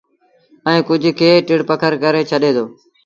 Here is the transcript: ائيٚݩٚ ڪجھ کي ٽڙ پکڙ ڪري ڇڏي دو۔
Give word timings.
ائيٚݩٚ 0.67 0.85
ڪجھ 0.87 1.09
کي 1.19 1.29
ٽڙ 1.47 1.59
پکڙ 1.69 1.91
ڪري 2.03 2.21
ڇڏي 2.29 2.51
دو۔ 2.55 2.65